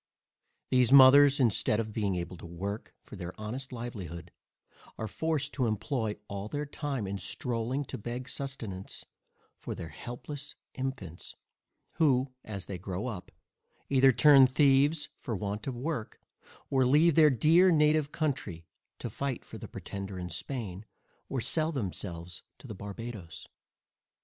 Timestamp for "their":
3.15-3.39, 6.47-6.65, 9.75-9.89, 17.13-17.29